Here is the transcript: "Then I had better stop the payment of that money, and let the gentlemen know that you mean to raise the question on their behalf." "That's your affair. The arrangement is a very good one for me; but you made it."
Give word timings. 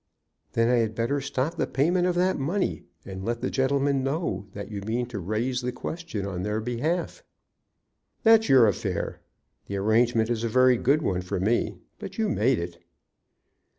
"Then 0.53 0.67
I 0.67 0.77
had 0.77 0.95
better 0.95 1.21
stop 1.21 1.57
the 1.57 1.67
payment 1.67 2.07
of 2.07 2.15
that 2.15 2.39
money, 2.39 2.85
and 3.05 3.23
let 3.23 3.41
the 3.41 3.51
gentlemen 3.51 4.03
know 4.03 4.47
that 4.53 4.71
you 4.71 4.81
mean 4.81 5.05
to 5.09 5.19
raise 5.19 5.61
the 5.61 5.71
question 5.71 6.25
on 6.25 6.41
their 6.41 6.59
behalf." 6.59 7.23
"That's 8.23 8.49
your 8.49 8.65
affair. 8.67 9.21
The 9.67 9.77
arrangement 9.77 10.31
is 10.31 10.43
a 10.43 10.49
very 10.49 10.77
good 10.77 11.03
one 11.03 11.21
for 11.21 11.39
me; 11.39 11.77
but 11.99 12.17
you 12.17 12.29
made 12.29 12.57
it." 12.57 12.83